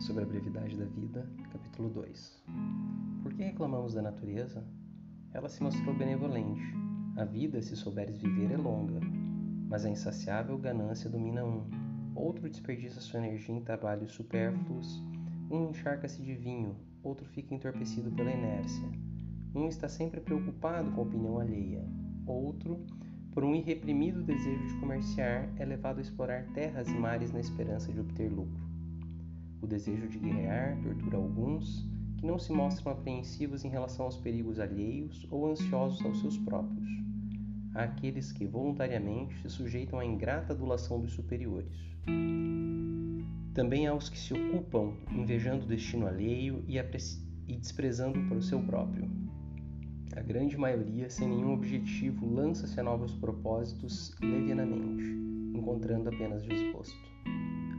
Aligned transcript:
sobre 0.00 0.24
a 0.24 0.26
brevidade 0.26 0.76
da 0.76 0.84
vida, 0.84 1.28
capítulo 1.52 1.88
2. 1.90 2.42
Por 3.22 3.32
que 3.34 3.42
reclamamos 3.42 3.94
da 3.94 4.02
natureza? 4.02 4.64
Ela 5.32 5.48
se 5.48 5.62
mostrou 5.62 5.94
benevolente. 5.94 6.62
A 7.16 7.24
vida, 7.24 7.60
se 7.62 7.76
souberes 7.76 8.18
viver, 8.18 8.50
é 8.52 8.56
longa, 8.56 9.00
mas 9.68 9.84
a 9.84 9.90
insaciável 9.90 10.58
ganância 10.58 11.10
domina 11.10 11.44
um. 11.44 11.64
Outro 12.14 12.48
desperdiça 12.48 13.00
sua 13.00 13.20
energia 13.20 13.54
em 13.54 13.60
trabalhos 13.60 14.12
supérfluos, 14.12 15.02
um 15.50 15.70
encharca-se 15.70 16.22
de 16.22 16.34
vinho, 16.34 16.76
outro 17.02 17.26
fica 17.26 17.54
entorpecido 17.54 18.10
pela 18.10 18.30
inércia. 18.30 18.88
Um 19.54 19.68
está 19.68 19.88
sempre 19.88 20.20
preocupado 20.20 20.90
com 20.92 21.00
a 21.00 21.04
opinião 21.04 21.38
alheia, 21.38 21.84
outro 22.26 22.84
por 23.32 23.44
um 23.44 23.54
irreprimido 23.54 24.20
desejo 24.22 24.66
de 24.66 24.74
comerciar, 24.80 25.48
é 25.58 25.64
levado 25.64 25.98
a 25.98 26.00
explorar 26.00 26.44
terras 26.54 26.88
e 26.88 26.94
mares 26.94 27.30
na 27.30 27.38
esperança 27.38 27.92
de 27.92 28.00
obter 28.00 28.28
lucro. 28.28 28.77
O 29.60 29.66
desejo 29.66 30.08
de 30.08 30.18
guerrear 30.18 30.80
tortura 30.82 31.16
alguns 31.16 31.84
que 32.18 32.26
não 32.26 32.38
se 32.38 32.52
mostram 32.52 32.92
apreensivos 32.92 33.64
em 33.64 33.68
relação 33.68 34.06
aos 34.06 34.16
perigos 34.16 34.58
alheios 34.58 35.26
ou 35.30 35.50
ansiosos 35.50 36.04
aos 36.04 36.20
seus 36.20 36.36
próprios. 36.38 36.88
Há 37.74 37.84
aqueles 37.84 38.32
que 38.32 38.46
voluntariamente 38.46 39.40
se 39.40 39.48
sujeitam 39.48 39.98
à 39.98 40.04
ingrata 40.04 40.52
adulação 40.52 41.00
dos 41.00 41.12
superiores. 41.12 41.72
Também 43.54 43.86
há 43.86 43.94
os 43.94 44.08
que 44.08 44.18
se 44.18 44.34
ocupam 44.34 44.94
invejando 45.12 45.64
o 45.64 45.68
destino 45.68 46.06
alheio 46.06 46.64
e, 46.66 46.76
e 46.78 47.56
desprezando 47.56 48.20
para 48.28 48.38
o 48.38 48.42
seu 48.42 48.60
próprio. 48.60 49.08
A 50.16 50.20
grande 50.20 50.56
maioria, 50.56 51.08
sem 51.08 51.28
nenhum 51.28 51.52
objetivo, 51.52 52.28
lança-se 52.28 52.80
a 52.80 52.82
novos 52.82 53.14
propósitos 53.14 54.12
levianamente, 54.20 55.04
encontrando 55.56 56.08
apenas 56.08 56.42
desgosto. 56.42 56.96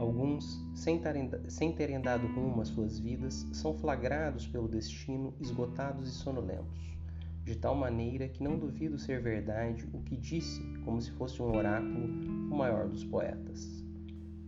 Alguns, 0.00 0.58
sem 0.74 0.98
terem, 0.98 1.30
sem 1.46 1.72
terem 1.72 2.00
dado 2.00 2.26
rumo 2.26 2.62
às 2.62 2.68
suas 2.68 2.98
vidas, 2.98 3.46
são 3.52 3.74
flagrados 3.74 4.46
pelo 4.46 4.66
destino 4.66 5.34
esgotados 5.38 6.08
e 6.08 6.12
sonolentos, 6.12 6.96
de 7.44 7.54
tal 7.54 7.74
maneira 7.74 8.26
que 8.26 8.42
não 8.42 8.58
duvido 8.58 8.98
ser 8.98 9.20
verdade 9.20 9.86
o 9.92 10.00
que 10.00 10.16
disse, 10.16 10.58
como 10.86 11.02
se 11.02 11.10
fosse 11.10 11.42
um 11.42 11.54
oráculo, 11.54 12.06
o 12.50 12.56
maior 12.56 12.88
dos 12.88 13.04
poetas. 13.04 13.84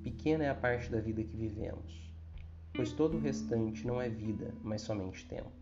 Pequena 0.03 0.45
é 0.45 0.48
a 0.48 0.55
parte 0.55 0.91
da 0.91 1.03
vida 1.03 1.23
que 1.23 1.36
vivemos, 1.36 2.11
pois 2.73 2.91
todo 2.95 3.19
o 3.19 3.20
restante 3.20 3.86
não 3.86 4.00
é 4.00 4.08
vida, 4.08 4.55
mas 4.62 4.80
somente 4.80 5.28
tempo. 5.28 5.53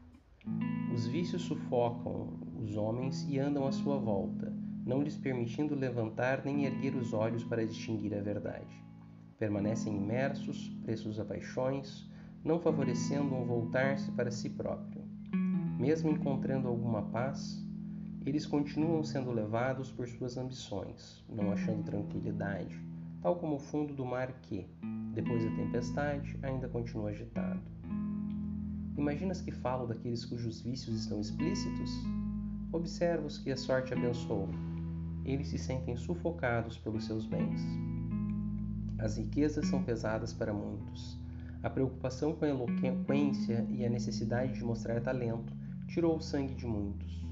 Os 0.95 1.05
vícios 1.09 1.43
sufocam 1.43 2.39
os 2.63 2.77
homens 2.77 3.27
e 3.29 3.41
andam 3.41 3.67
à 3.67 3.73
sua 3.73 3.99
volta, 3.99 4.53
não 4.87 5.03
lhes 5.03 5.17
permitindo 5.17 5.75
levantar 5.75 6.45
nem 6.45 6.65
erguer 6.65 6.95
os 6.95 7.13
olhos 7.13 7.43
para 7.43 7.67
distinguir 7.67 8.15
a 8.15 8.21
verdade. 8.21 8.89
Permanecem 9.41 9.97
imersos, 9.97 10.69
presos 10.83 11.19
a 11.19 11.25
paixões, 11.25 12.07
não 12.45 12.61
favorecendo 12.61 13.35
um 13.35 13.47
voltar-se 13.47 14.11
para 14.13 14.31
si 14.31 14.51
próprio. 14.51 15.03
Mesmo 15.79 16.11
encontrando 16.11 16.69
alguma 16.69 17.05
paz, 17.05 17.59
eles 18.27 18.45
continuam 18.45 19.03
sendo 19.03 19.33
levados 19.33 19.91
por 19.91 20.07
suas 20.07 20.37
ambições, 20.37 21.25
não 21.27 21.51
achando 21.51 21.83
tranquilidade, 21.85 22.79
tal 23.23 23.37
como 23.37 23.57
o 23.57 23.59
fundo 23.59 23.95
do 23.95 24.05
mar 24.05 24.31
que, 24.43 24.69
depois 25.15 25.43
da 25.43 25.57
tempestade, 25.57 26.39
ainda 26.43 26.69
continua 26.69 27.09
agitado. 27.09 27.63
Imaginas 28.95 29.41
que 29.41 29.53
falo 29.53 29.87
daqueles 29.87 30.23
cujos 30.27 30.61
vícios 30.61 31.01
estão 31.01 31.19
explícitos? 31.19 31.91
Observa 32.71 33.27
os 33.27 33.39
que 33.39 33.51
a 33.51 33.57
sorte 33.57 33.95
abençoou. 33.95 34.51
Eles 35.25 35.49
se 35.49 35.57
sentem 35.57 35.97
sufocados 35.97 36.77
pelos 36.77 37.07
seus 37.07 37.25
bens. 37.25 37.63
As 39.03 39.17
riquezas 39.17 39.67
são 39.67 39.83
pesadas 39.83 40.33
para 40.33 40.53
muitos. 40.53 41.19
A 41.63 41.71
preocupação 41.71 42.35
com 42.35 42.45
a 42.45 42.49
eloquência 42.49 43.67
e 43.71 43.85
a 43.85 43.89
necessidade 43.89 44.53
de 44.53 44.65
mostrar 44.65 45.01
talento 45.01 45.55
tirou 45.89 46.17
o 46.17 46.21
sangue 46.21 46.55
de 46.55 46.67
muitos. 46.67 47.27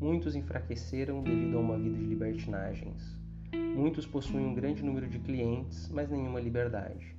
Muitos 0.00 0.36
enfraqueceram 0.36 1.22
devido 1.22 1.58
a 1.58 1.60
uma 1.60 1.76
vida 1.76 1.98
de 1.98 2.06
libertinagens. 2.06 3.18
Muitos 3.76 4.06
possuem 4.06 4.46
um 4.46 4.54
grande 4.54 4.84
número 4.84 5.08
de 5.08 5.18
clientes, 5.18 5.88
mas 5.92 6.08
nenhuma 6.08 6.40
liberdade. 6.40 7.16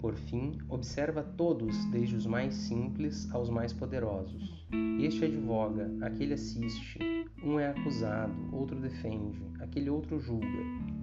Por 0.00 0.16
fim, 0.16 0.58
observa 0.68 1.22
todos, 1.22 1.84
desde 1.86 2.16
os 2.16 2.26
mais 2.26 2.54
simples 2.54 3.32
aos 3.32 3.48
mais 3.48 3.72
poderosos. 3.72 4.66
Este 5.00 5.24
advoga, 5.24 5.88
aquele 6.00 6.34
assiste, 6.34 6.98
um 7.44 7.58
é 7.58 7.68
acusado, 7.68 8.34
outro 8.52 8.80
defende, 8.80 9.40
aquele 9.60 9.90
outro 9.90 10.18
julga. 10.18 10.46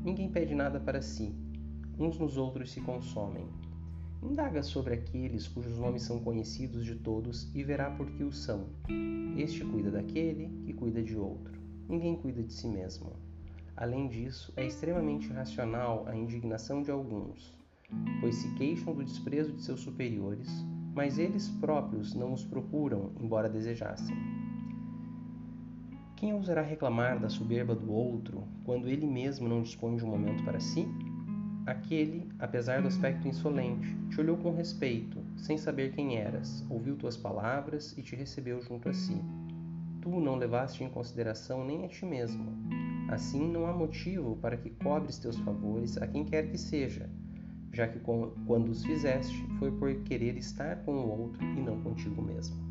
Ninguém 0.10 0.28
pede 0.28 0.56
nada 0.56 0.80
para 0.80 1.04
si. 1.04 1.36
Uns 2.00 2.18
nos 2.18 2.36
outros 2.36 2.72
se 2.72 2.82
consomem. 2.82 3.48
Indaga 4.24 4.64
sobre 4.64 4.96
aqueles 4.96 5.48
cujos 5.48 5.78
nomes 5.78 6.02
são 6.02 6.18
conhecidos 6.18 6.84
de 6.84 6.96
todos 6.96 7.54
e 7.54 7.64
verá 7.64 7.92
por 7.92 8.10
que 8.10 8.24
o 8.24 8.32
são. 8.32 8.70
Este 9.38 9.64
cuida 9.64 9.92
daquele 9.92 10.50
que 10.66 10.74
cuida 10.74 11.04
de 11.04 11.16
outro. 11.16 11.62
Ninguém 11.88 12.16
cuida 12.16 12.42
de 12.42 12.52
si 12.52 12.68
mesmo. 12.68 13.14
Além 13.78 14.08
disso, 14.08 14.52
é 14.58 14.66
extremamente 14.66 15.28
racional 15.28 16.08
a 16.08 16.16
indignação 16.16 16.82
de 16.82 16.90
alguns 16.90 17.54
pois 18.20 18.36
se 18.36 18.50
queixam 18.56 18.94
do 18.96 19.04
desprezo 19.04 19.54
de 19.54 19.64
seus 19.64 19.82
superiores, 19.82 20.48
mas 20.94 21.18
eles 21.18 21.50
próprios 21.50 22.14
não 22.14 22.34
os 22.34 22.44
procuram, 22.44 23.12
embora 23.20 23.50
desejassem. 23.50 24.16
Quem 26.20 26.34
ousará 26.34 26.62
reclamar 26.62 27.18
da 27.18 27.30
soberba 27.30 27.74
do 27.74 27.94
outro 27.94 28.44
quando 28.66 28.90
ele 28.90 29.08
mesmo 29.08 29.48
não 29.48 29.62
dispõe 29.62 29.96
de 29.96 30.04
um 30.04 30.10
momento 30.10 30.44
para 30.44 30.60
si? 30.60 30.86
Aquele, 31.66 32.30
apesar 32.38 32.82
do 32.82 32.90
aspecto 32.90 33.26
insolente, 33.26 33.96
te 34.10 34.20
olhou 34.20 34.36
com 34.36 34.54
respeito, 34.54 35.24
sem 35.38 35.58
saber 35.58 35.94
quem 35.94 36.18
eras, 36.18 36.66
ouviu 36.70 36.98
tuas 36.98 37.16
palavras 37.16 37.98
e 37.98 38.02
te 38.02 38.18
recebeu 38.18 38.62
junto 38.62 38.90
a 38.90 38.94
si. 38.94 39.16
Tu 40.02 40.10
não 40.10 40.36
levaste 40.36 40.84
em 40.84 40.90
consideração 40.90 41.66
nem 41.66 41.86
a 41.86 41.88
ti 41.88 42.06
mesmo. 42.06 42.52
Assim, 43.08 43.50
não 43.50 43.66
há 43.66 43.72
motivo 43.72 44.36
para 44.42 44.58
que 44.58 44.72
cobres 44.72 45.20
teus 45.20 45.38
favores 45.38 45.98
a 45.98 46.06
quem 46.06 46.26
quer 46.26 46.52
que 46.52 46.58
seja, 46.58 47.10
já 47.72 47.88
que 47.88 48.00
quando 48.00 48.68
os 48.68 48.84
fizeste 48.84 49.42
foi 49.58 49.72
por 49.72 49.96
querer 50.04 50.36
estar 50.36 50.84
com 50.84 50.92
o 50.92 51.22
outro 51.22 51.42
e 51.46 51.62
não 51.62 51.82
contigo 51.82 52.22
mesmo. 52.22 52.68